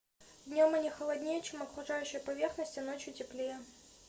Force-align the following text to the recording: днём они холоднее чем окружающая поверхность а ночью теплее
днём 0.47 0.73
они 0.73 0.89
холоднее 0.89 1.43
чем 1.43 1.61
окружающая 1.61 2.17
поверхность 2.19 2.75
а 2.79 2.81
ночью 2.81 3.13
теплее 3.13 3.59